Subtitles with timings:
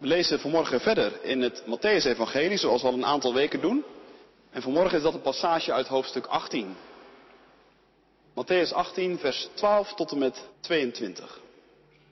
[0.00, 3.84] We lezen vanmorgen verder in het Matthäus-evangelie, zoals we al een aantal weken doen.
[4.50, 6.76] En vanmorgen is dat een passage uit hoofdstuk 18.
[8.34, 11.40] Matthäus 18, vers 12 tot en met 22.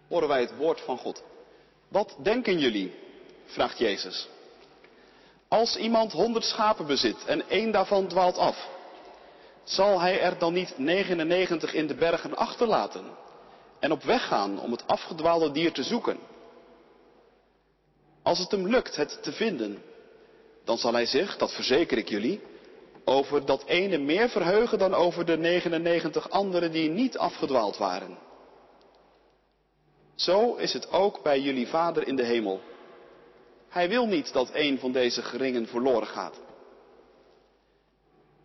[0.09, 1.23] Horen wij het woord van God.
[1.89, 2.95] Wat denken jullie?
[3.47, 4.29] vraagt Jezus.
[5.49, 8.69] Als iemand honderd schapen bezit en één daarvan dwaalt af,
[9.65, 13.05] zal hij er dan niet 99 in de bergen achterlaten
[13.79, 16.19] en op weg gaan om het afgedwaalde dier te zoeken?
[18.29, 19.83] Als het hem lukt het te vinden,
[20.65, 22.41] dan zal hij zich, dat verzeker ik jullie,
[23.05, 28.19] over dat ene meer verheugen dan over de 99 anderen die niet afgedwaald waren.
[30.15, 32.61] Zo is het ook bij jullie Vader in de hemel.
[33.69, 36.41] Hij wil niet dat een van deze geringen verloren gaat.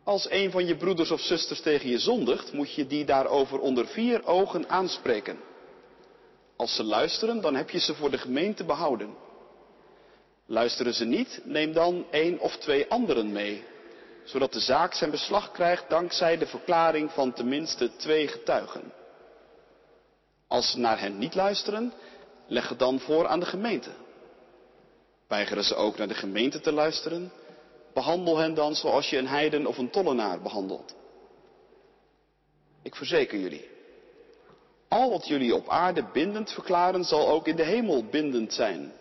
[0.04, 3.88] Als een van je broeders of zusters tegen je zondigt, moet je die daarover onder
[3.88, 5.40] vier ogen aanspreken.
[6.56, 9.32] Als ze luisteren, dan heb je ze voor de gemeente behouden.
[10.46, 13.64] Luisteren ze niet, neem dan één of twee anderen mee,
[14.24, 18.94] zodat de zaak zijn beslag krijgt dankzij de verklaring van tenminste twee getuigen.
[20.48, 21.94] Als ze naar hen niet luisteren,
[22.48, 23.90] leg het dan voor aan de gemeente.
[25.28, 27.32] Weigeren ze ook naar de gemeente te luisteren,
[27.94, 30.96] behandel hen dan zoals je een heiden of een tollenaar behandelt.
[32.82, 33.70] Ik verzeker jullie,
[34.88, 38.94] al wat jullie op aarde bindend verklaren, zal ook in de hemel bindend zijn.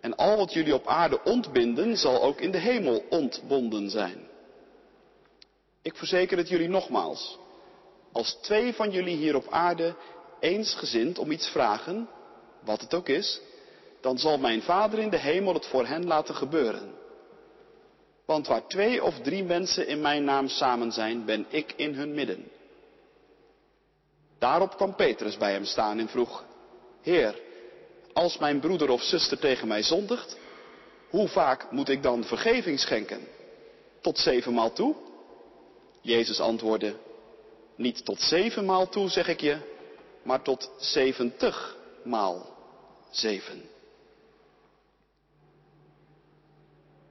[0.00, 4.28] En al wat jullie op aarde ontbinden, zal ook in de hemel ontbonden zijn.
[5.82, 7.38] Ik verzeker het jullie nogmaals.
[8.12, 9.94] Als twee van jullie hier op aarde
[10.40, 12.08] eensgezind om iets vragen,
[12.64, 13.40] wat het ook is,
[14.00, 16.94] dan zal mijn Vader in de hemel het voor hen laten gebeuren.
[18.24, 22.14] Want waar twee of drie mensen in mijn naam samen zijn, ben ik in hun
[22.14, 22.50] midden.
[24.38, 26.44] Daarop kwam Petrus bij hem staan en vroeg,
[27.02, 27.40] Heer,
[28.12, 30.36] als mijn broeder of zuster tegen mij zondigt,
[31.10, 33.28] hoe vaak moet ik dan vergeving schenken?
[34.00, 34.94] Tot zevenmaal toe?
[36.00, 36.96] Jezus antwoordde,
[37.76, 39.58] niet tot zevenmaal toe zeg ik je,
[40.22, 42.46] maar tot zeventig maal
[43.10, 43.62] zeven.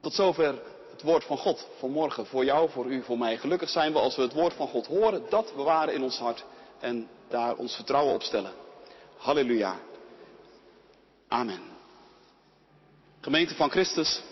[0.00, 3.36] Tot zover het woord van God vanmorgen voor jou, voor u, voor mij.
[3.36, 6.44] Gelukkig zijn we als we het woord van God horen, dat bewaren in ons hart
[6.80, 8.52] en daar ons vertrouwen op stellen.
[9.16, 9.80] Halleluja.
[11.32, 11.60] Amen.
[13.20, 14.22] Gemeente van Christus.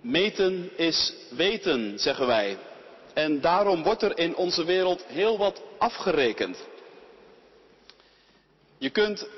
[0.00, 2.58] Meten is weten, zeggen wij.
[3.14, 6.58] En daarom wordt er in onze wereld heel wat afgerekend.
[8.78, 9.28] Je kunt,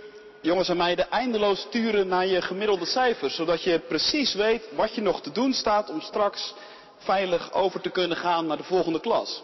[0.42, 5.00] jongens en meiden, eindeloos sturen naar je gemiddelde cijfers, zodat je precies weet wat je
[5.00, 6.54] nog te doen staat om straks
[6.96, 9.42] veilig over te kunnen gaan naar de volgende klas.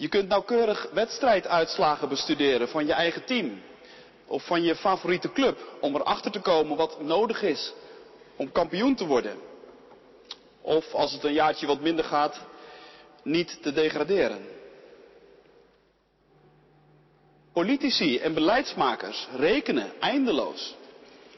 [0.00, 3.62] Je kunt nauwkeurig wedstrijduitslagen bestuderen van je eigen team
[4.26, 7.72] of van je favoriete club om erachter te komen wat nodig is
[8.36, 9.36] om kampioen te worden.
[10.60, 12.40] Of als het een jaartje wat minder gaat,
[13.22, 14.46] niet te degraderen.
[17.52, 20.74] Politici en beleidsmakers rekenen eindeloos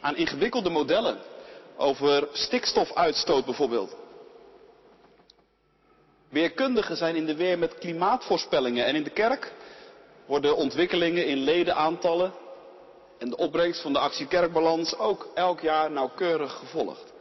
[0.00, 1.18] aan ingewikkelde modellen
[1.76, 4.01] over stikstofuitstoot bijvoorbeeld.
[6.32, 9.52] Weerkundigen zijn in de weer met klimaatvoorspellingen en in de kerk
[10.26, 12.32] worden ontwikkelingen in ledenaantallen
[13.18, 17.12] en de opbrengst van de actie Kerkbalans ook elk jaar nauwkeurig gevolgd.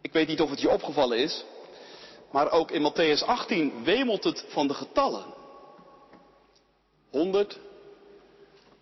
[0.00, 1.44] Ik weet niet of het je opgevallen is,
[2.30, 5.24] maar ook in Matthäus 18 wemelt het van de getallen.
[7.10, 7.58] 100,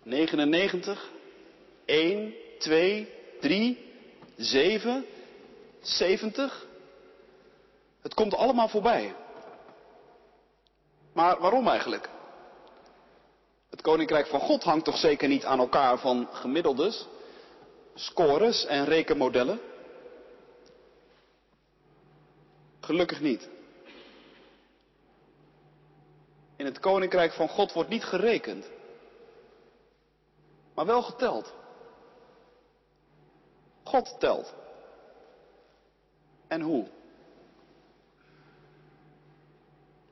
[0.03, 1.09] 99,
[1.85, 3.77] 1, 2, 3,
[4.37, 5.05] 7,
[5.87, 6.65] 70.
[8.01, 9.15] Het komt allemaal voorbij.
[11.13, 12.09] Maar waarom eigenlijk?
[13.69, 17.07] Het koninkrijk van God hangt toch zeker niet aan elkaar van gemiddeldes,
[17.93, 19.59] scores en rekenmodellen?
[22.79, 23.49] Gelukkig niet.
[26.55, 28.69] In het koninkrijk van God wordt niet gerekend,
[30.73, 31.53] maar wel geteld.
[33.83, 34.53] God telt.
[36.53, 36.85] En hoe?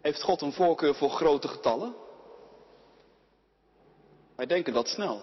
[0.02, 1.96] Heeft God een voorkeur voor grote getallen?
[4.36, 5.22] Wij denken dat snel.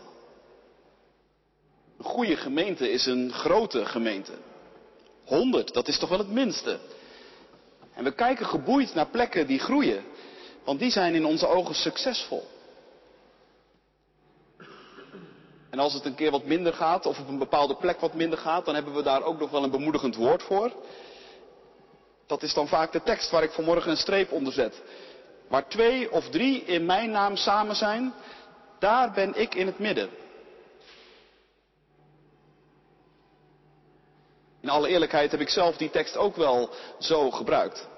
[1.99, 4.33] Een goede gemeente is een grote gemeente.
[5.25, 6.79] 100, dat is toch wel het minste.
[7.95, 10.05] En we kijken geboeid naar plekken die groeien,
[10.65, 12.47] want die zijn in onze ogen succesvol.
[15.71, 18.39] En als het een keer wat minder gaat, of op een bepaalde plek wat minder
[18.39, 20.73] gaat, dan hebben we daar ook nog wel een bemoedigend woord voor.
[22.29, 24.83] Dat is dan vaak de tekst waar ik vanmorgen een streep onder zet.
[25.49, 28.15] Waar twee of drie in mijn naam samen zijn,
[28.79, 30.11] daar ben ik in het midden.
[34.61, 37.89] In alle eerlijkheid heb ik zelf die tekst ook wel zo gebruikt.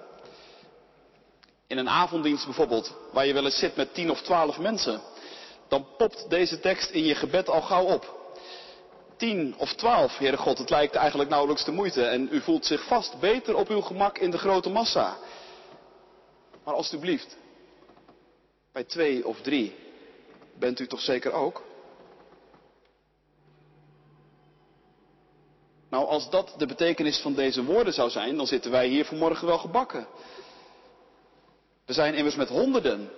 [1.67, 5.01] In een avonddienst bijvoorbeeld, waar je wel eens zit met tien of twaalf mensen,
[5.69, 8.20] dan popt deze tekst in je gebed al gauw op.
[9.21, 12.87] Tien of twaalf, Heere God, het lijkt eigenlijk nauwelijks de moeite en u voelt zich
[12.87, 15.17] vast beter op uw gemak in de grote massa.
[16.65, 17.37] Maar alstublieft,
[18.73, 19.75] bij twee of drie
[20.59, 21.63] bent u toch zeker ook?
[25.91, 29.47] Nou, als dat de betekenis van deze woorden zou zijn, dan zitten wij hier vanmorgen
[29.47, 30.07] wel gebakken.
[31.87, 33.11] We zijn immers met honderden.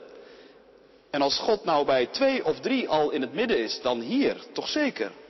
[1.10, 4.44] En als God nou bij twee of drie al in het midden is, dan hier,
[4.52, 5.20] toch zeker.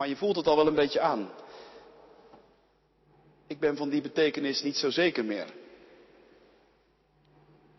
[0.00, 1.30] Maar je voelt het al wel een beetje aan.
[3.46, 5.46] Ik ben van die betekenis niet zo zeker meer.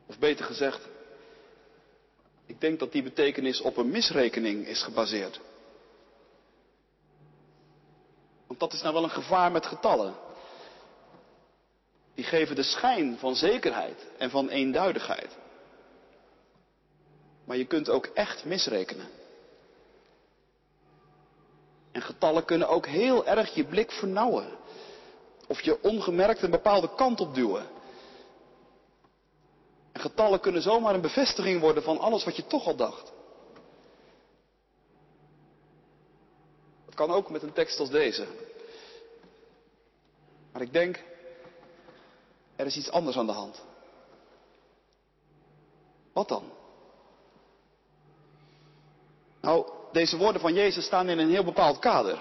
[0.06, 0.88] Of beter gezegd,
[2.45, 5.39] ik denk dat die betekenis op een misrekening is gebaseerd.
[8.47, 10.15] Want dat is nou wel een gevaar met getallen.
[12.13, 15.38] Die geven de schijn van zekerheid en van eenduidigheid.
[17.45, 19.20] Maar je kunt ook echt misrekenen.
[22.01, 24.48] En getallen kunnen ook heel erg je blik vernauwen.
[25.48, 27.68] Of je ongemerkt een bepaalde kant op duwen.
[29.92, 33.12] En getallen kunnen zomaar een bevestiging worden van alles wat je toch al dacht.
[36.86, 38.27] Dat kan ook met een tekst als deze.
[40.51, 41.03] Maar ik denk,
[42.56, 43.63] er is iets anders aan de hand.
[46.13, 46.44] Wat dan?
[49.42, 52.19] Nou, deze woorden van Jezus staan in een heel bepaald kader.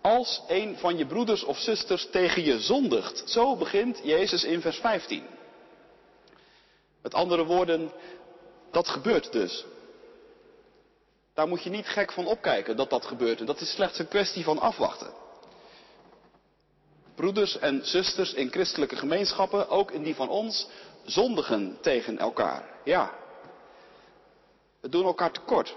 [0.00, 3.22] Als een van je broeders of zusters tegen je zondigt.
[3.30, 5.26] Zo begint Jezus in vers 15.
[7.02, 7.92] Met andere woorden,
[8.70, 9.64] dat gebeurt dus.
[11.34, 13.40] Daar moet je niet gek van opkijken dat dat gebeurt.
[13.40, 15.12] En dat is slechts een kwestie van afwachten.
[17.14, 20.68] Broeders en zusters in christelijke gemeenschappen, ook in die van ons,
[21.04, 22.64] zondigen tegen elkaar.
[22.84, 23.14] Ja.
[24.80, 25.76] We doen elkaar tekort.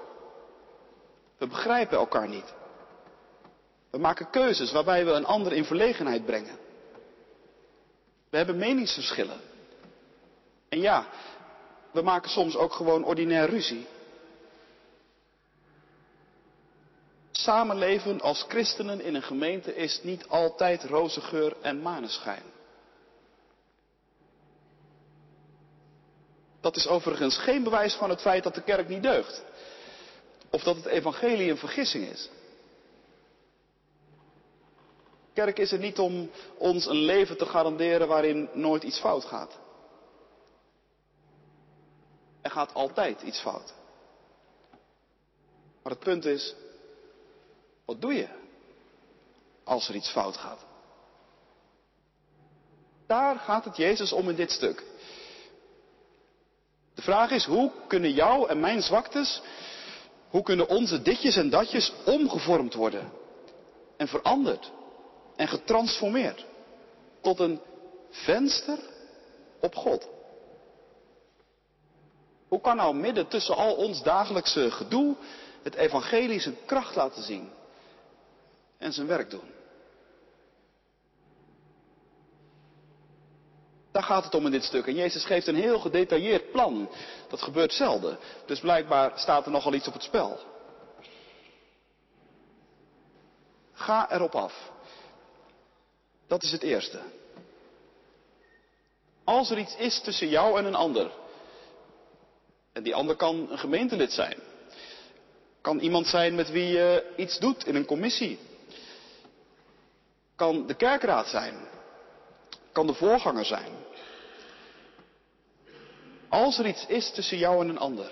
[1.38, 2.54] We begrijpen elkaar niet.
[3.90, 6.58] We maken keuzes waarbij we een ander in verlegenheid brengen.
[8.30, 9.40] We hebben meningsverschillen.
[10.70, 11.08] En ja,
[11.92, 13.88] we maken soms ook gewoon ordinair ruzie.
[17.32, 22.44] Samenleven als christenen in een gemeente is niet altijd roze geur en maneschijn.
[26.62, 29.44] Dat is overigens geen bewijs van het feit dat de kerk niet deugt.
[30.50, 32.30] Of dat het evangelie een vergissing is.
[35.34, 39.58] Kerk is er niet om ons een leven te garanderen waarin nooit iets fout gaat.
[42.42, 43.74] Er gaat altijd iets fout.
[45.84, 46.56] Maar het punt is,
[47.86, 48.28] wat doe je
[49.64, 50.66] als er iets fout gaat?
[53.08, 54.84] Daar gaat het Jezus om in dit stuk.
[56.94, 59.42] De vraag is, hoe kunnen jou en mijn zwaktes,
[60.36, 63.12] hoe kunnen onze ditjes en datjes omgevormd worden
[63.98, 64.72] en veranderd
[65.36, 66.46] en getransformeerd
[67.22, 67.60] tot een
[68.10, 68.80] venster
[69.60, 70.08] op God?
[72.48, 75.16] Hoe kan nou midden tussen al ons dagelijkse gedoe
[75.64, 77.50] het evangelie zijn kracht laten zien
[78.78, 79.55] en zijn werk doen?
[83.96, 84.88] Daar gaat het om in dit stuk.
[84.88, 86.90] En Jezus geeft een heel gedetailleerd plan.
[87.30, 88.18] Dat gebeurt zelden.
[88.46, 90.40] Dus blijkbaar staat er nogal iets op het spel.
[93.74, 94.72] Ga erop af.
[96.28, 97.00] Dat is het eerste.
[99.24, 101.12] Als er iets is tussen jou en een ander,
[102.74, 104.40] en die ander kan een gemeentelid zijn.
[105.62, 108.40] Kan iemand zijn met wie je iets doet in een commissie.
[110.36, 111.74] Kan de kerkraad zijn.
[112.76, 113.72] Kan de voorganger zijn.
[116.30, 118.12] Als er iets is tussen jou en een ander,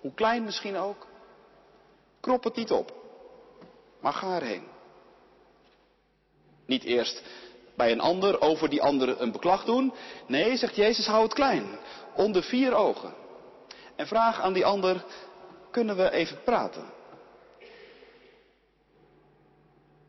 [0.00, 1.06] hoe klein misschien ook,
[2.20, 2.92] krop het niet op,
[4.00, 4.64] maar ga erheen.
[6.66, 7.22] Niet eerst
[7.76, 9.92] bij een ander over die ander een beklag doen.
[10.26, 11.78] Nee, zegt Jezus, hou het klein,
[12.16, 13.14] onder vier ogen.
[13.96, 15.04] En vraag aan die ander,
[15.70, 16.92] kunnen we even praten?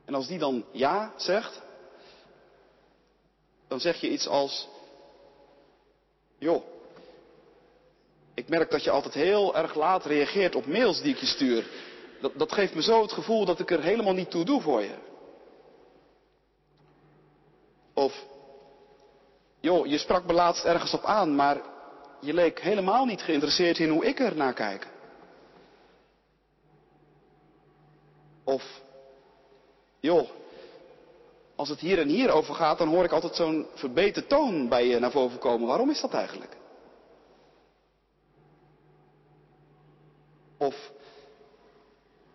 [0.05, 1.61] En als die dan ja zegt,
[3.67, 4.67] dan zeg je iets als,
[6.37, 6.63] joh,
[8.33, 11.67] ik merk dat je altijd heel erg laat reageert op mails die ik je stuur.
[12.21, 14.81] Dat, dat geeft me zo het gevoel dat ik er helemaal niet toe doe voor
[14.81, 14.95] je.
[17.93, 18.25] Of,
[19.59, 21.61] joh, je sprak me laatst ergens op aan, maar
[22.21, 24.87] je leek helemaal niet geïnteresseerd in hoe ik er naar kijk.
[28.43, 28.81] Of,
[29.99, 30.29] joh,
[31.55, 34.87] als het hier en hier over gaat, dan hoor ik altijd zo'n verbeterd toon bij
[34.87, 35.67] je naar boven komen.
[35.67, 36.57] Waarom is dat eigenlijk?
[40.57, 40.91] Of,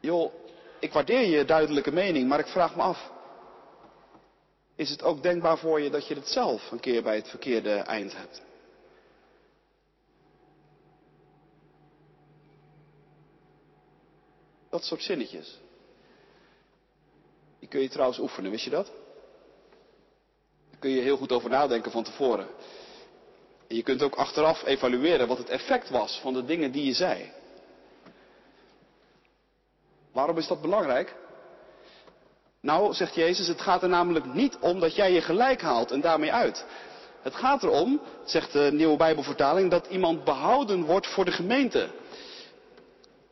[0.01, 0.33] joh,
[0.79, 3.11] ik waardeer je duidelijke mening, maar ik vraag me af,
[4.75, 7.75] is het ook denkbaar voor je dat je het zelf een keer bij het verkeerde
[7.75, 8.43] eind hebt?
[14.71, 15.61] Dat soort zinnetjes.
[17.59, 19.00] Die kun je trouwens oefenen, wist je dat?
[20.81, 22.47] Kun je heel goed over nadenken van tevoren.
[23.69, 26.93] En je kunt ook achteraf evalueren wat het effect was van de dingen die je
[26.93, 27.33] zei.
[30.13, 31.15] Waarom is dat belangrijk?
[32.61, 36.01] Nou, zegt Jezus, het gaat er namelijk niet om dat jij je gelijk haalt en
[36.01, 36.65] daarmee uit.
[37.23, 41.89] Het gaat erom, zegt de nieuwe Bijbelvertaling, dat iemand behouden wordt voor de gemeente.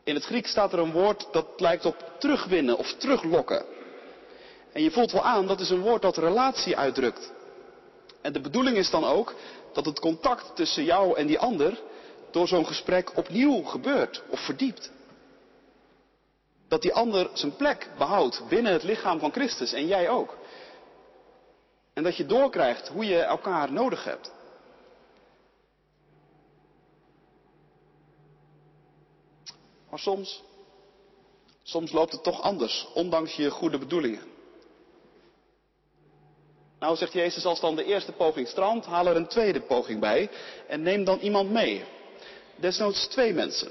[0.05, 3.65] In het Grieks staat er een woord dat lijkt op terugwinnen of teruglokken.
[4.73, 7.33] En je voelt wel aan, dat is een woord dat relatie uitdrukt.
[8.21, 9.35] En de bedoeling is dan ook
[9.73, 11.81] dat het contact tussen jou en die ander
[12.31, 14.91] door zo'n gesprek opnieuw gebeurt of verdiept.
[16.69, 20.37] Dat die ander zijn plek behoudt binnen het lichaam van Christus en jij ook.
[21.93, 24.33] En dat je doorkrijgt hoe je elkaar nodig hebt.
[29.91, 30.43] Maar soms,
[31.63, 34.28] soms loopt het toch anders, ondanks je goede bedoelingen.
[36.79, 40.31] Nou zegt Jezus, als dan de eerste poging strandt, haal er een tweede poging bij
[40.67, 41.85] en neem dan iemand mee.
[42.57, 43.71] Desnoods twee mensen.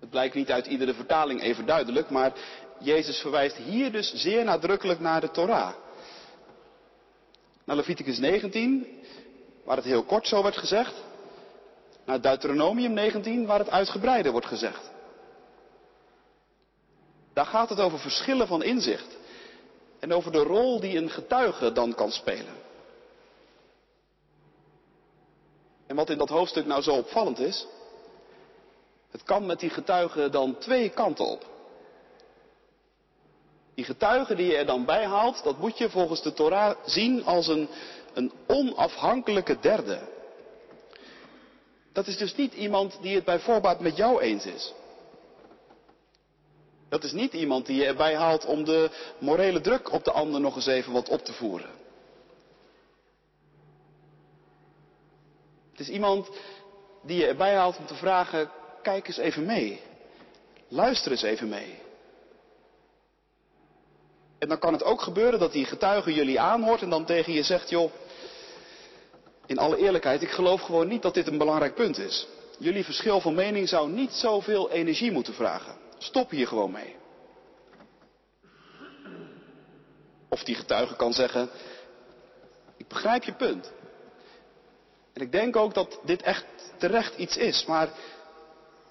[0.00, 2.32] Het blijkt niet uit iedere vertaling even duidelijk, maar
[2.78, 5.72] Jezus verwijst hier dus zeer nadrukkelijk naar de Torah.
[7.64, 8.86] Naar Leviticus 19,
[9.64, 10.94] waar het heel kort zo werd gezegd.
[12.04, 14.90] Naar Deuteronomium 19, waar het uitgebreider wordt gezegd.
[17.32, 19.20] Daar gaat het over verschillen van inzicht.
[20.02, 22.54] En over de rol die een getuige dan kan spelen.
[25.86, 27.66] En wat in dat hoofdstuk nou zo opvallend is,
[29.10, 31.46] het kan met die getuigen dan twee kanten op.
[33.74, 37.24] Die getuige die je er dan bij haalt, dat moet je volgens de Torah zien
[37.24, 37.68] als een,
[38.12, 40.00] een onafhankelijke derde.
[41.92, 44.72] Dat is dus niet iemand die het bij voorbaat met jou eens is.
[46.92, 50.40] Dat is niet iemand die je erbij haalt om de morele druk op de ander
[50.40, 51.70] nog eens even wat op te voeren.
[55.70, 56.30] Het is iemand
[57.02, 58.50] die je erbij haalt om te vragen,
[58.82, 59.80] kijk eens even mee.
[60.68, 61.78] Luister eens even mee.
[64.38, 67.42] En dan kan het ook gebeuren dat die getuige jullie aanhoort en dan tegen je
[67.42, 67.92] zegt, joh,
[69.46, 72.26] in alle eerlijkheid, ik geloof gewoon niet dat dit een belangrijk punt is.
[72.58, 75.81] Jullie verschil van mening zou niet zoveel energie moeten vragen.
[76.02, 76.96] Stop hier gewoon mee.
[80.28, 81.50] Of die getuige kan zeggen,
[82.76, 83.72] ik begrijp je punt.
[85.12, 86.44] En ik denk ook dat dit echt
[86.78, 87.90] terecht iets is, maar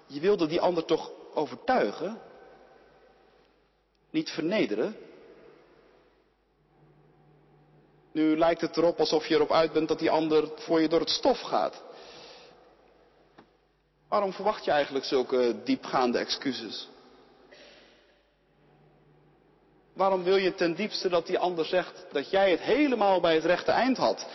[0.08, 2.22] je wilde die ander toch overtuigen?
[4.10, 4.96] Niet vernederen?
[8.12, 11.00] Nu lijkt het erop alsof je erop uit bent dat die ander voor je door
[11.00, 11.84] het stof gaat.
[14.08, 16.89] Waarom verwacht je eigenlijk zulke diepgaande excuses?
[19.93, 23.45] Waarom wil je ten diepste dat die ander zegt dat jij het helemaal bij het
[23.45, 24.27] rechte eind had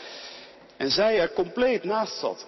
[0.76, 2.46] en zij er compleet naast zat?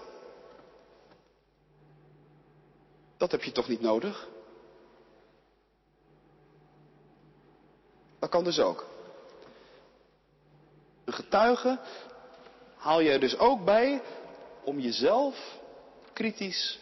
[3.17, 4.29] Dat heb je toch niet nodig?
[8.19, 8.87] Dat kan dus ook.
[11.05, 11.79] Een getuige
[12.77, 14.03] haal je er dus ook bij
[14.65, 15.59] om jezelf
[16.13, 16.79] kritisch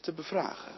[0.00, 0.72] te bevragen.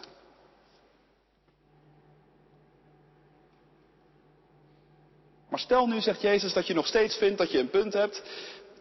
[5.55, 8.23] Maar stel nu, zegt Jezus, dat je nog steeds vindt dat je een punt hebt.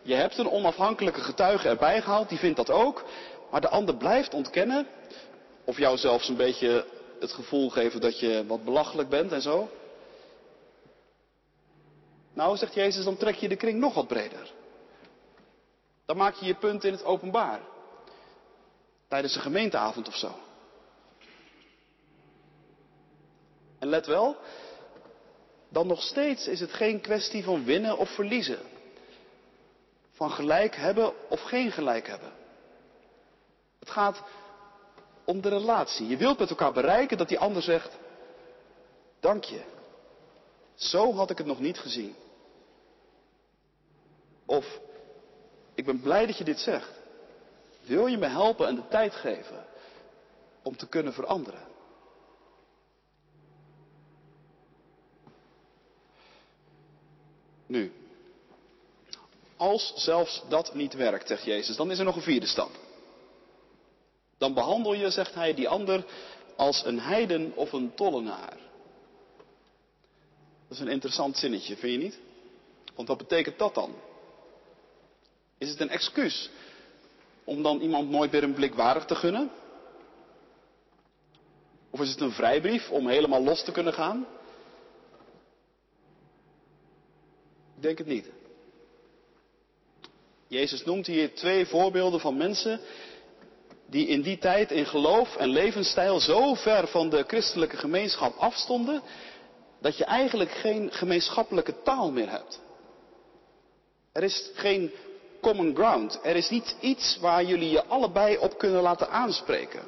[0.02, 3.04] Je hebt een onafhankelijke getuige erbij gehaald, die vindt dat ook.
[3.52, 4.88] Maar de ander blijft ontkennen.
[5.64, 6.86] Of jou zelfs een beetje
[7.20, 9.70] het gevoel geven dat je wat belachelijk bent en zo.
[12.34, 14.52] Nou, zegt Jezus, dan trek je de kring nog wat breder.
[16.06, 17.60] Dan maak je je punt in het openbaar.
[19.08, 20.32] Tijdens een gemeenteavond of zo.
[23.80, 24.38] En let wel,
[25.74, 28.60] dan nog steeds is het geen kwestie van winnen of verliezen.
[30.12, 32.32] Van gelijk hebben of geen gelijk hebben.
[33.80, 34.24] Het gaat
[35.26, 36.08] om de relatie.
[36.08, 37.98] Je wilt met elkaar bereiken dat die ander zegt,
[39.20, 39.62] dank je.
[40.76, 42.16] Zo had ik het nog niet gezien.
[44.46, 44.80] Of,
[45.76, 46.92] ik ben blij dat je dit zegt.
[47.82, 49.66] Wil je me helpen en de tijd geven
[50.62, 51.73] om te kunnen veranderen?
[57.66, 57.92] Nu,
[59.58, 62.72] als zelfs dat niet werkt, zegt Jezus, dan is er nog een vierde stap.
[64.38, 66.06] Dan behandel je, zegt hij, die ander
[66.56, 68.58] als een heiden of een tollenaar.
[70.68, 72.20] Dat is een interessant zinnetje, vind je niet?
[72.96, 73.96] Want wat betekent dat dan?
[75.58, 76.50] Is het een excuus
[77.44, 79.52] om dan iemand nooit meer een blik waardig te gunnen?
[81.90, 84.26] Of is het een vrijbrief om helemaal los te kunnen gaan?
[87.73, 88.30] Ik denk het niet.
[90.48, 92.80] Jezus noemt hier twee voorbeelden van mensen
[93.86, 99.02] die in die tijd in geloof en levensstijl zo ver van de christelijke gemeenschap afstonden,
[99.82, 102.60] dat je eigenlijk geen gemeenschappelijke taal meer hebt.
[104.12, 104.92] Er is geen
[105.42, 106.20] common ground.
[106.24, 109.84] Er is niet iets waar jullie je allebei op kunnen laten aanspreken.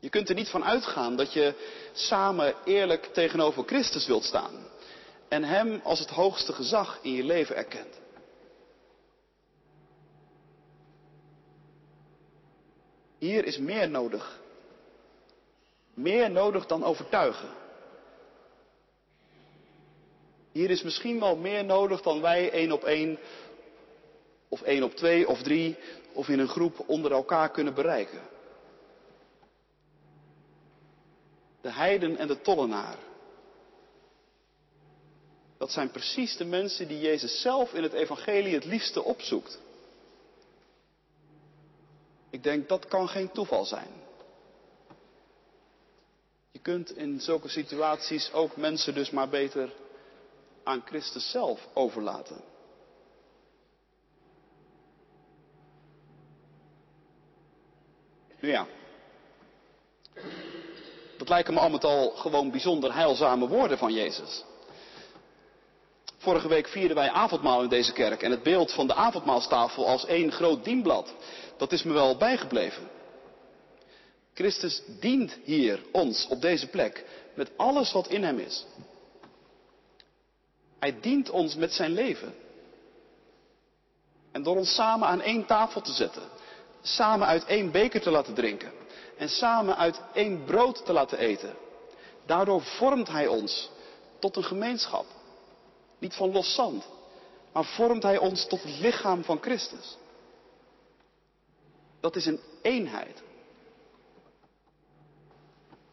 [0.00, 1.54] Je kunt er niet van uitgaan dat je
[1.92, 4.67] samen eerlijk tegenover Christus wilt staan
[5.28, 8.00] en Hem als het hoogste gezag in je leven erkent.
[13.18, 14.40] Hier is meer nodig.
[15.94, 17.48] Meer nodig dan overtuigen.
[20.52, 23.18] Hier is misschien wel meer nodig dan wij één op één,
[24.48, 25.76] of één op twee of drie,
[26.12, 28.20] of in een groep onder elkaar kunnen bereiken.
[31.60, 32.96] De heiden en de tollenaar.
[35.58, 39.58] Dat zijn precies de mensen die Jezus zelf in het evangelie het liefste opzoekt.
[42.30, 43.90] Ik denk dat kan geen toeval zijn.
[46.50, 49.72] Je kunt in zulke situaties ook mensen dus maar beter
[50.62, 52.40] aan Christus zelf overlaten.
[58.40, 58.66] Nu ja,
[61.16, 64.44] dat lijken me al met al gewoon bijzonder heilzame woorden van Jezus.
[66.18, 70.06] Vorige week vierden wij avondmaal in deze kerk en het beeld van de avondmaalstafel als
[70.06, 71.14] één groot dienblad,
[71.56, 72.88] dat is me wel bijgebleven.
[74.34, 77.04] Christus dient hier ons op deze plek
[77.34, 78.66] met alles wat in hem is.
[80.78, 82.34] Hij dient ons met zijn leven.
[84.32, 86.22] En door ons samen aan één tafel te zetten,
[86.82, 88.72] samen uit één beker te laten drinken
[89.16, 91.54] en samen uit één brood te laten eten.
[92.26, 93.70] Daardoor vormt hij ons
[94.18, 95.06] tot een gemeenschap.
[95.98, 96.88] Niet van los zand,
[97.52, 99.96] maar vormt hij ons tot het lichaam van Christus.
[102.00, 103.22] Dat is een eenheid.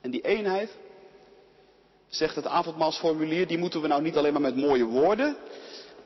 [0.01, 0.77] En die eenheid,
[2.07, 5.37] zegt het avondmaalsformulier, die moeten we nou niet alleen maar met mooie woorden,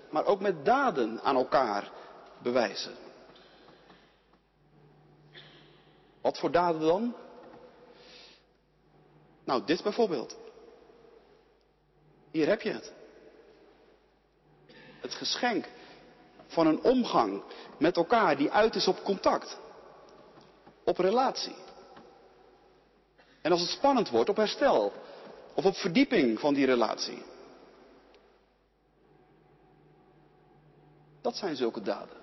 [0.10, 1.92] maar ook met daden aan elkaar
[2.44, 2.96] bewijzen.
[6.22, 7.16] Wat voor daden dan?
[9.44, 10.38] Nou, dit bijvoorbeeld.
[12.32, 12.94] Hier heb je het.
[15.02, 15.66] Het geschenk
[16.48, 17.44] van een omgang
[17.78, 19.58] met elkaar die uit is op contact,
[20.84, 21.56] op relatie.
[23.42, 24.94] En als het spannend wordt, op herstel
[25.54, 27.24] of op verdieping van die relatie.
[31.22, 32.18] Dat zijn zulke daden.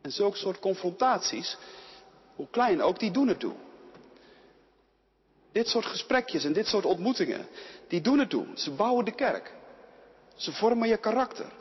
[0.00, 1.56] En zulke soort confrontaties,
[2.34, 3.54] hoe klein ook, die doen ertoe.
[5.52, 7.46] Dit soort gesprekjes en dit soort ontmoetingen,
[7.92, 8.46] die doen ertoe.
[8.54, 9.54] Ze bouwen de kerk.
[10.34, 11.52] Ze vormen je karakter.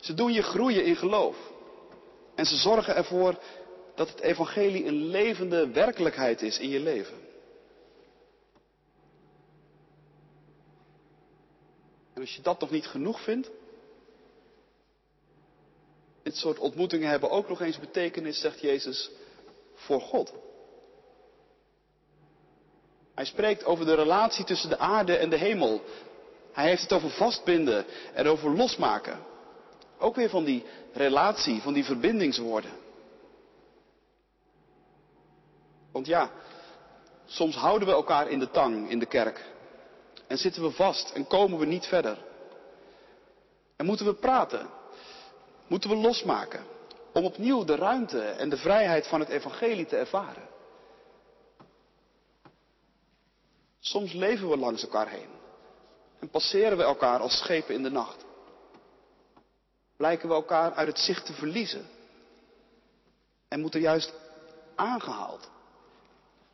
[0.00, 1.36] Ze doen je groeien in geloof.
[2.34, 3.38] En ze zorgen ervoor
[3.94, 7.16] dat het evangelie een levende werkelijkheid is in je leven.
[12.14, 13.50] En als je dat nog niet genoeg vindt,
[16.22, 19.10] dit soort ontmoetingen hebben ook nog eens betekenis, zegt Jezus,
[19.74, 20.32] voor God.
[23.14, 25.82] Hij spreekt over de relatie tussen de aarde en de hemel.
[26.52, 29.18] Hij heeft het over vastbinden en over losmaken.
[29.98, 32.70] Ook weer van die relatie, van die verbindingswoorden.
[35.92, 36.30] Want ja,
[37.26, 39.50] soms houden we elkaar in de tang in de kerk.
[40.26, 42.18] En zitten we vast en komen we niet verder.
[43.76, 44.66] En moeten we praten.
[45.66, 46.64] Moeten we losmaken.
[47.12, 50.51] Om opnieuw de ruimte en de vrijheid van het evangelie te ervaren.
[53.84, 55.28] Soms leven we langs elkaar heen
[56.18, 58.24] en passeren we elkaar als schepen in de nacht.
[59.96, 61.86] Blijken we elkaar uit het zicht te verliezen
[63.48, 64.14] en moeten juist
[64.74, 65.50] aangehaald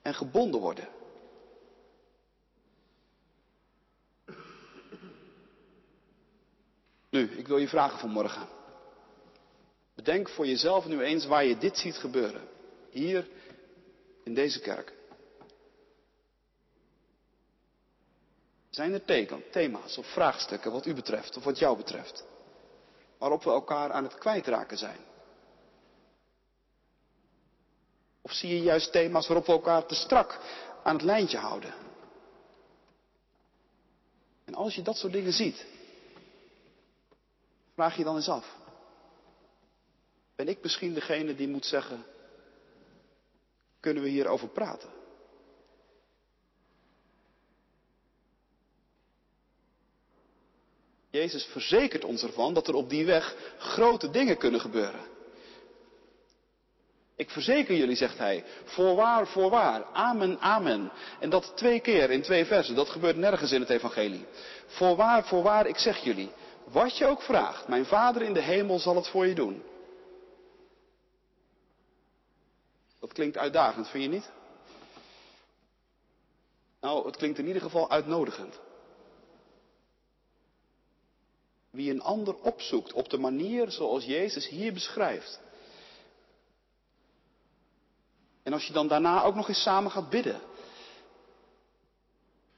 [0.02, 0.88] en gebonden worden.
[7.10, 8.48] Nu, ik wil je vragen vanmorgen.
[9.94, 12.48] Bedenk voor jezelf nu eens waar je dit ziet gebeuren.
[12.90, 13.28] Hier
[14.24, 14.97] in deze kerk.
[18.78, 22.24] Zijn er thema's of vraagstukken wat u betreft of wat jou betreft,
[23.18, 24.98] waarop we elkaar aan het kwijtraken zijn?
[28.22, 30.38] Of zie je juist thema's waarop we elkaar te strak
[30.82, 31.74] aan het lijntje houden?
[34.44, 35.66] En als je dat soort dingen ziet,
[37.74, 38.56] vraag je dan eens af.
[40.36, 42.04] Ben ik misschien degene die moet zeggen,
[43.80, 44.97] kunnen we hierover praten?
[51.10, 55.00] Jezus verzekert ons ervan dat er op die weg grote dingen kunnen gebeuren.
[57.16, 60.92] Ik verzeker jullie, zegt hij, voorwaar, voorwaar, amen, amen.
[61.20, 64.26] En dat twee keer in twee versen, dat gebeurt nergens in het evangelie.
[64.66, 66.30] Voorwaar, voorwaar, ik zeg jullie,
[66.64, 69.62] wat je ook vraagt, mijn Vader in de hemel zal het voor je doen.
[73.00, 74.30] Dat klinkt uitdagend, vind je niet?
[76.80, 78.60] Nou, het klinkt in ieder geval uitnodigend.
[81.70, 85.40] Wie een ander opzoekt op de manier zoals Jezus hier beschrijft.
[88.42, 90.40] En als je dan daarna ook nog eens samen gaat bidden,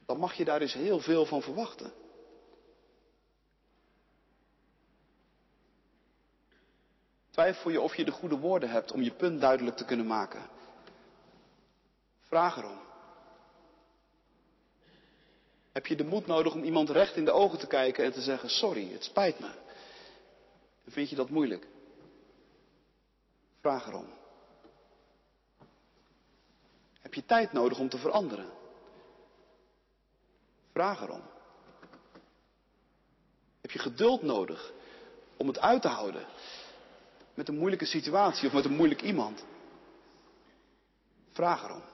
[0.07, 1.93] dan mag je daar eens heel veel van verwachten.
[7.31, 10.43] Twijfel je of je de goede woorden hebt om je punt duidelijk te kunnen maken?
[12.21, 12.90] Vraag erom.
[15.81, 18.21] Heb je de moed nodig om iemand recht in de ogen te kijken en te
[18.21, 19.51] zeggen: Sorry, het spijt me?
[20.85, 21.67] En vind je dat moeilijk?
[23.61, 24.07] Vraag erom.
[27.01, 28.51] Heb je tijd nodig om te veranderen?
[30.73, 31.23] Vraag erom.
[33.61, 34.73] Heb je geduld nodig
[35.37, 36.27] om het uit te houden
[37.35, 39.45] met een moeilijke situatie of met een moeilijk iemand?
[41.31, 41.90] Vraag erom.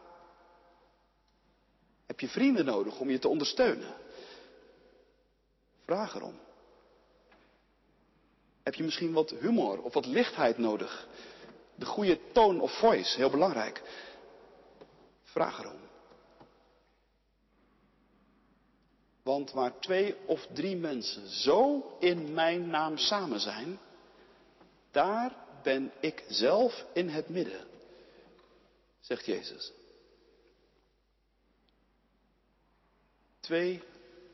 [2.16, 3.94] Heb je vrienden nodig om je te ondersteunen?
[5.84, 6.38] Vraag erom.
[8.62, 11.08] Heb je misschien wat humor of wat lichtheid nodig?
[11.74, 13.82] De goede tone of voice, heel belangrijk.
[15.22, 15.78] Vraag erom.
[19.22, 23.78] Want waar twee of drie mensen zo in mijn naam samen zijn,
[24.90, 27.66] daar ben ik zelf in het midden,
[29.00, 29.72] zegt Jezus.
[33.46, 33.82] Twee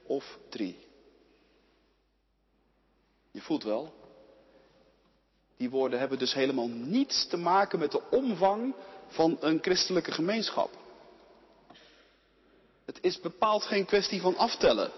[0.07, 0.79] of drie.
[3.31, 3.95] Je voelt wel,
[5.57, 8.75] die woorden hebben dus helemaal niets te maken met de omvang
[9.09, 10.71] van een christelijke gemeenschap.
[12.85, 14.91] Het is bepaald geen kwestie van aftellen.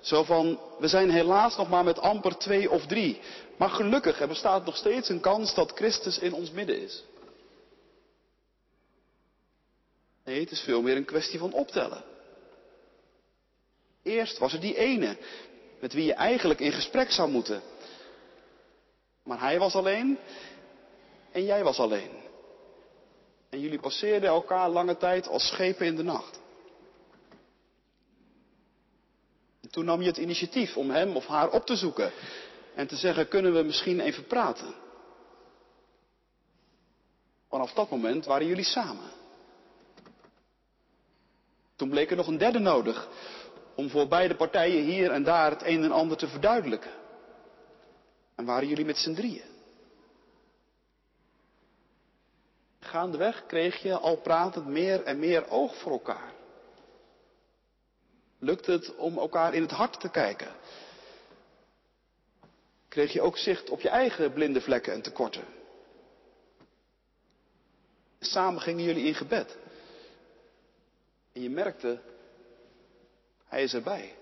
[0.00, 3.20] Zo van, we zijn helaas nog maar met amper twee of drie.
[3.56, 7.04] Maar gelukkig, er bestaat nog steeds een kans dat Christus in ons midden is.
[10.24, 12.16] Nee, het is veel meer een kwestie van optellen.
[14.08, 15.16] Eerst was er die ene,
[15.80, 17.62] met wie je eigenlijk in gesprek zou moeten.
[19.22, 20.18] Maar hij was alleen
[21.32, 22.10] en jij was alleen.
[23.50, 26.40] En jullie passeerden elkaar lange tijd als schepen in de nacht.
[29.60, 32.12] En toen nam je het initiatief om hem of haar op te zoeken
[32.74, 34.74] en te zeggen, kunnen we misschien even praten?
[37.48, 39.10] Vanaf dat moment waren jullie samen.
[41.76, 43.08] Toen bleek er nog een derde nodig
[43.78, 46.90] om voor beide partijen hier en daar het een en ander te verduidelijken.
[48.34, 49.56] En waren jullie met z'n drieën.
[52.80, 56.32] Gaandeweg kreeg je al pratend meer en meer oog voor elkaar.
[58.38, 60.52] Lukt het om elkaar in het hart te kijken?
[62.88, 65.44] Kreeg je ook zicht op je eigen blinde vlekken en tekorten?
[68.20, 69.56] Samen gingen jullie in gebed.
[71.32, 72.00] En je merkte,
[73.48, 74.14] hij is erbij.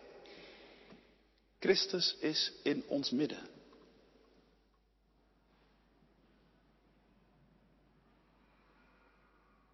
[1.58, 3.48] Christus is in ons midden.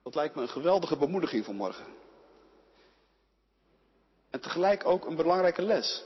[0.03, 1.87] Dat lijkt me een geweldige bemoediging voor morgen.
[4.31, 6.03] En tegelijk ook een belangrijke les.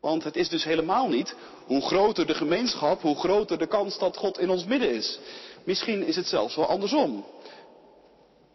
[0.00, 1.34] Want het is dus helemaal niet
[1.66, 5.18] hoe groter de gemeenschap, hoe groter de kans dat God in ons midden is.
[5.64, 7.26] Misschien is het zelfs wel andersom.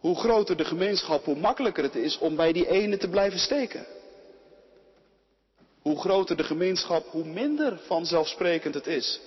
[0.06, 3.86] Hoe groter de gemeenschap, hoe makkelijker het is om bij die ene te blijven steken.
[5.82, 9.20] Hoe groter de gemeenschap, hoe minder vanzelfsprekend het is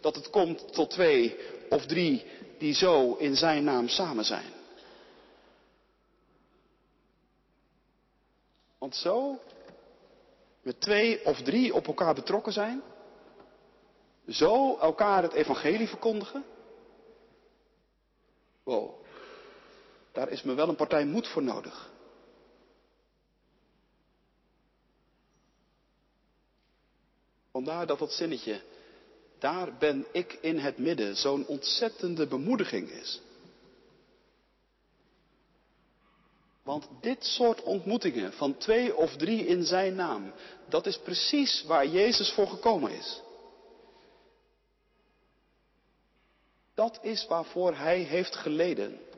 [0.00, 1.36] dat het komt tot twee
[1.68, 2.24] of drie
[2.58, 4.52] die zo in zijn naam samen zijn.
[8.78, 9.38] Want zo
[10.62, 12.82] met twee of drie op elkaar betrokken zijn,
[14.28, 16.44] zo elkaar het evangelie verkondigen.
[18.62, 18.99] Wow,
[20.20, 21.90] daar is me wel een partij moed voor nodig.
[27.50, 28.62] Vandaar dat dat zinnetje,
[29.38, 33.20] daar ben ik in het midden, zo'n ontzettende bemoediging is.
[36.62, 40.32] Want dit soort ontmoetingen van twee of drie in zijn naam,
[40.68, 43.22] dat is precies waar Jezus voor gekomen is.
[46.74, 49.08] Dat is waarvoor hij heeft geleden.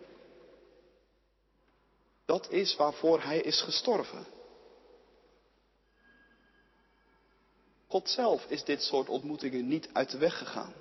[2.33, 4.27] Dat is waarvoor hij is gestorven.
[7.88, 10.73] God zelf is dit soort ontmoetingen niet uit de weg gegaan.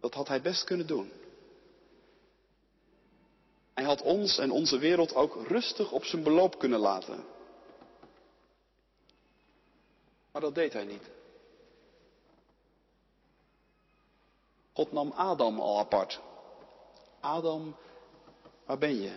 [0.00, 1.12] Dat had hij best kunnen doen.
[3.74, 7.24] Hij had ons en onze wereld ook rustig op zijn beloop kunnen laten.
[10.32, 11.10] Maar dat deed hij niet.
[14.72, 16.20] God nam Adam al apart.
[17.20, 17.76] Adam,
[18.66, 19.12] waar ben je?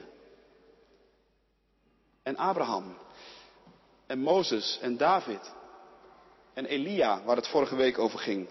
[2.24, 2.98] En Abraham.
[4.08, 5.54] En Mozes en David.
[6.54, 8.48] En Elia, waar het vorige week over ging.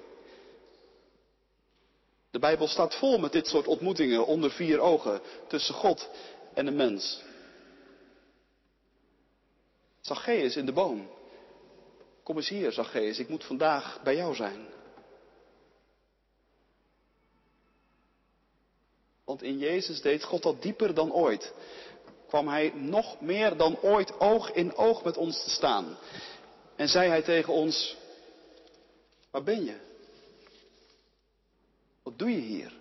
[2.30, 6.10] De Bijbel staat vol met dit soort ontmoetingen onder vier ogen tussen God
[6.54, 7.22] en de mens.
[10.00, 11.10] Zacchaeus in de boom.
[12.22, 14.66] Kom eens hier, Zacchaeus, ik moet vandaag bij jou zijn.
[19.26, 21.52] Want in Jezus deed God dat dieper dan ooit.
[22.28, 25.96] Kwam Hij nog meer dan ooit oog in oog met ons te staan.
[26.76, 27.96] En zei Hij tegen ons,
[29.30, 29.76] waar ben je?
[32.02, 32.72] Wat doe je hier?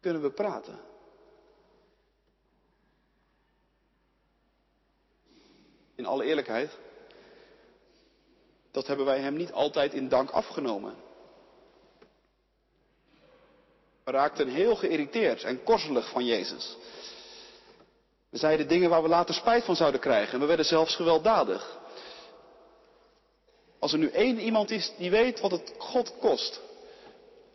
[0.00, 0.78] Kunnen we praten?
[5.94, 6.70] In alle eerlijkheid,
[8.70, 10.94] dat hebben wij hem niet altijd in dank afgenomen.
[13.95, 16.76] We raakten heel geïrriteerd en korzelig van Jezus.
[18.28, 21.78] We zeiden dingen waar we later spijt van zouden krijgen en we werden zelfs gewelddadig.
[23.78, 26.60] Als er nu één iemand is die weet wat het God kost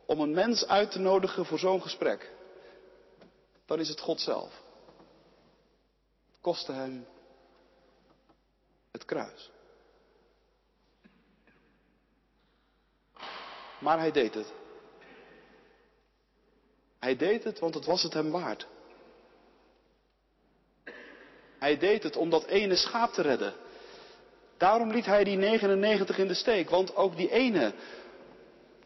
[0.06, 2.32] om een mens uit te nodigen voor zo'n gesprek,
[3.66, 4.62] dan is het God zelf.
[6.32, 7.08] Het kostte hem
[8.92, 9.50] het kruis.
[13.80, 14.61] Maar hij deed het.
[17.02, 18.68] Hij deed het, want het was het hem waard.
[21.60, 23.54] Hij deed het om dat ene schaap te redden.
[24.58, 27.74] Daarom liet hij die 99 in de steek, want ook die ene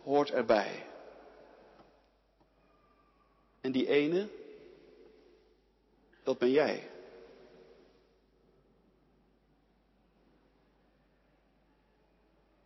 [0.03, 0.85] hoort erbij.
[3.61, 4.29] En die ene,
[6.23, 6.89] dat ben jij.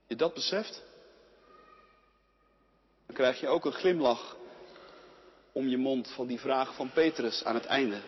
[0.07, 0.83] Je dat beseft,
[3.05, 4.37] dan krijg je ook een glimlach
[5.51, 8.01] om je mond van die vraag van Petrus aan het einde.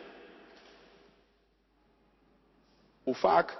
[3.04, 3.58] Hoe vaak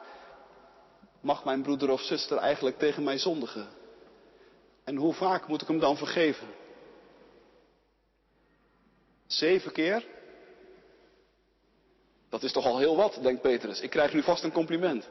[1.22, 3.68] mag mijn broeder of zuster eigenlijk tegen mij zondigen?
[4.84, 6.48] En hoe vaak moet ik hem dan vergeven?
[9.28, 10.06] Zeven keer?
[12.30, 13.80] Dat is toch al heel wat, denkt Petrus.
[13.80, 15.10] Ik krijg nu vast een compliment.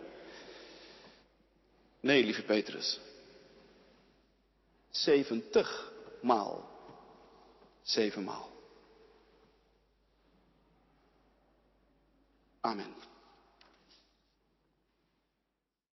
[2.01, 3.01] Nee, lieve Petrus.
[4.91, 6.69] Zeventig maal.
[7.83, 8.50] Zevenmaal.
[12.65, 13.10] Amen.